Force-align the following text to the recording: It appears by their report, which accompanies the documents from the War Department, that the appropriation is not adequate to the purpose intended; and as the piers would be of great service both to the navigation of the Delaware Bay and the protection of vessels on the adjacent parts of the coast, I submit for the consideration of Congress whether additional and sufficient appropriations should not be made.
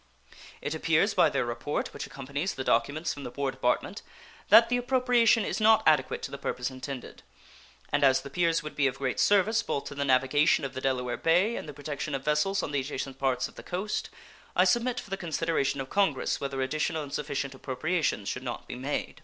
It 0.63 0.73
appears 0.73 1.13
by 1.13 1.29
their 1.29 1.45
report, 1.45 1.93
which 1.93 2.07
accompanies 2.07 2.55
the 2.55 2.63
documents 2.63 3.13
from 3.13 3.23
the 3.23 3.29
War 3.29 3.51
Department, 3.51 4.01
that 4.49 4.67
the 4.67 4.77
appropriation 4.77 5.45
is 5.45 5.59
not 5.61 5.83
adequate 5.85 6.23
to 6.23 6.31
the 6.31 6.39
purpose 6.39 6.71
intended; 6.71 7.21
and 7.93 8.03
as 8.03 8.21
the 8.21 8.31
piers 8.31 8.63
would 8.63 8.75
be 8.75 8.87
of 8.87 8.97
great 8.97 9.19
service 9.19 9.61
both 9.61 9.83
to 9.85 9.93
the 9.93 10.03
navigation 10.03 10.65
of 10.65 10.73
the 10.73 10.81
Delaware 10.81 11.17
Bay 11.17 11.55
and 11.55 11.69
the 11.69 11.71
protection 11.71 12.15
of 12.15 12.25
vessels 12.25 12.63
on 12.63 12.71
the 12.71 12.79
adjacent 12.79 13.19
parts 13.19 13.47
of 13.47 13.53
the 13.53 13.61
coast, 13.61 14.09
I 14.55 14.63
submit 14.63 14.99
for 14.99 15.11
the 15.11 15.17
consideration 15.17 15.79
of 15.79 15.91
Congress 15.91 16.41
whether 16.41 16.59
additional 16.63 17.03
and 17.03 17.13
sufficient 17.13 17.53
appropriations 17.53 18.27
should 18.27 18.41
not 18.41 18.67
be 18.67 18.73
made. 18.73 19.19